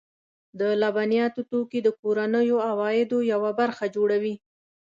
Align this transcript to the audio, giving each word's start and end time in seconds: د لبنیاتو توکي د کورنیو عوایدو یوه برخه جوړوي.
د 0.59 0.61
لبنیاتو 0.81 1.41
توکي 1.51 1.79
د 1.83 1.87
کورنیو 1.99 2.57
عوایدو 2.71 3.17
یوه 3.33 3.51
برخه 3.59 3.85
جوړوي. 3.95 4.35